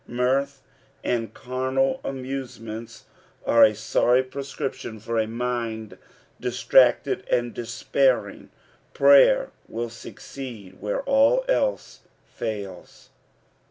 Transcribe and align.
Mirth 0.07 0.63
and 1.03 1.31
carnal 1.35 2.01
amuso> 2.03 2.59
ments 2.61 3.05
are 3.45 3.63
a 3.63 3.75
sorry 3.75 4.23
prescription 4.23 4.99
for 4.99 5.19
a 5.19 5.27
mind 5.27 5.95
distracted 6.39 7.23
and 7.29 7.53
despairing: 7.53 8.49
prayer 8.95 9.51
will 9.67 9.91
succeed 9.91 10.81
wliere 10.81 11.05
aUelae 11.05 11.99
fails. 12.33 13.09